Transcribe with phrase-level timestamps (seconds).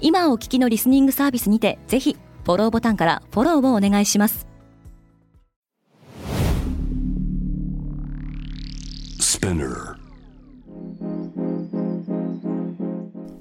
[0.00, 4.46] 今お聞きのリスニングサービスにてぜひフォローボタンからフォローをお願いします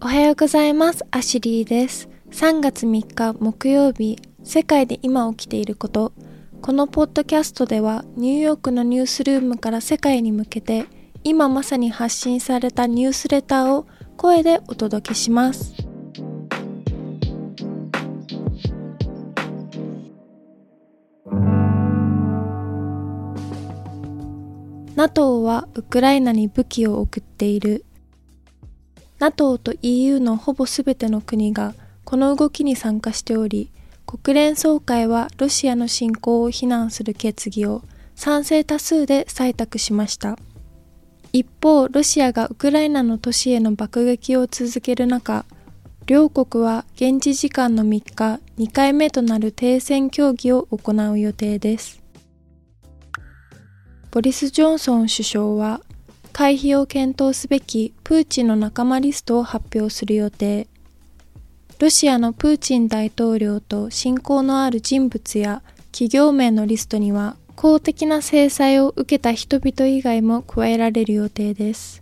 [0.01, 1.05] おはようございます。
[1.11, 2.09] アシュリーです。
[2.31, 6.13] 3月3日木曜日、世界で今起きていること。
[6.61, 10.85] このポッドキャストでは、ニューヨークのニュースルームから世界に向けて、
[11.23, 15.88] 今まさに発信されたニュースレターを声でお届けします。
[24.99, 27.85] NATO はウクライナに武器を送っている。
[29.17, 33.71] NATO と EU のほぼすべての国がこの動きに参加しており、
[34.05, 37.81] 国連総会はロシアの侵攻を非難する決議を
[38.15, 40.37] 賛成多数で採択しました。
[41.31, 45.45] 一方、ロシアがウクライナの都市への爆撃を続ける中、
[46.07, 52.03] 両国は現地時間の3日、2回目となる停戦協議を行う予定です。
[54.11, 55.81] ボリス・ジョンソン首相は
[56.33, 60.67] 回避を検討すべきプーチンの仲間リストを発表する予定。
[61.77, 72.01] ロシアのプーチン大統領と親交のある人物や企業名のリストには公的な制裁を受けた人々以外も加えられる予定です。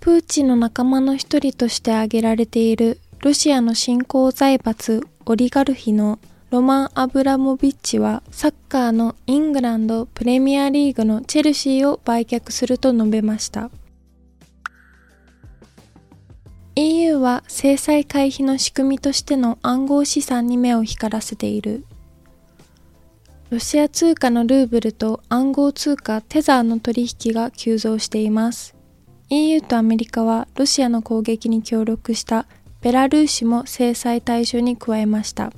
[0.00, 13.68] プーチンの仲間の一人として挙げられているロシアの新興財閥オリガルヒのロマン・アブラモビッチはサッカーのイングランドプレミアリーグのチェルシーを売却すると述べました。
[16.76, 21.84] EU は制裁回避の仕組みとしての暗号資産に目を光らせている。
[23.50, 28.76] ロシア通貨のルーブルと暗号通貨テザーの取引が急増しています。
[29.30, 32.46] EU とアメリカはロシアの攻撃に協力した
[32.82, 35.50] ベラルーシも制裁対象に加えました。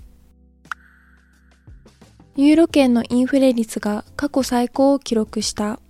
[2.40, 5.80] ユーロ圏のインフレ率が過去最高を記録した。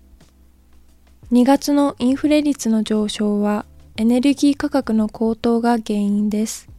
[1.30, 3.66] 2月のインフレ率の上昇は
[3.96, 6.70] エネルギー価格の高騰が原因です。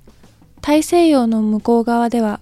[0.62, 2.40] 大西洋の向こう側では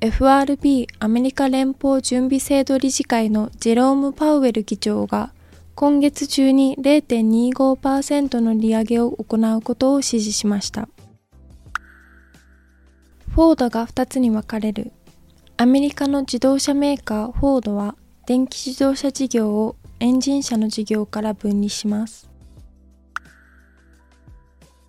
[0.00, 5.34] FRB アメリカ連邦準備制度理事会のジェローム・パウエル議長が
[5.74, 10.88] 今月中に0.25%の利上げを行うことを指示しました。
[13.28, 14.92] フォードが2つに分かれる
[15.60, 17.94] アメリカの自動車メーカーフォードは
[18.26, 22.30] 電気自動車事業をエンジン車の事業から分離します。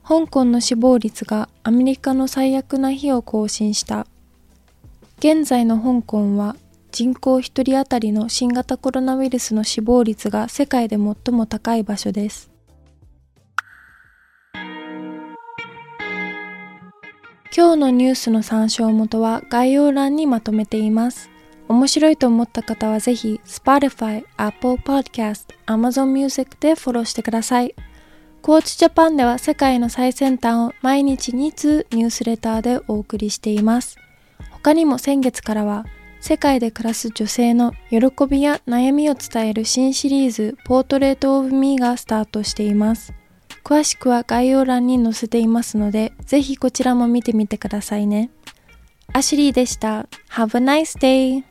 [0.08, 4.08] 香港の死亡率がアメリカの最悪な日を更新した。
[5.18, 6.56] 現在の香港は
[6.94, 12.51] 人口1人当たりの新型コロナウイルスの死亡率が世界で最も高い場所です。
[17.54, 21.30] 今日のニュースの参照元は概要欄にまとめています。
[21.68, 27.76] 面白いと思った方はぜひ Spotify、Apple Podcast、Amazon Music でフォローしてください。
[28.42, 33.98] コーチジャパンでは世界の最先端を毎日2通ニュースレターでお送りしています。
[34.52, 35.86] 他にも先月からは
[36.22, 37.98] 世界で暮らす女性の喜
[38.30, 43.14] びや悩みを伝える新シリーズポートレートオブミーがスタートしています。
[43.64, 48.32] 詳しくは概要欄に載せていますので、ぜひこちらも見てみてくださいね。
[49.14, 50.08] アシュリーでした。
[50.30, 51.51] Have a nice day!